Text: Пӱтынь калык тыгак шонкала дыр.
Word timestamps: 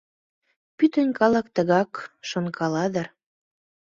Пӱтынь 0.77 1.13
калык 1.19 1.47
тыгак 1.55 1.91
шонкала 2.29 2.85
дыр. 2.93 3.07